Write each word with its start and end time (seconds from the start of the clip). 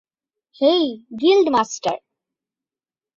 Hey, 0.61 0.85
guild 1.21 1.47
master! 1.49 1.97